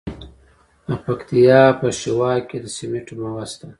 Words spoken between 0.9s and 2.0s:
پکتیا په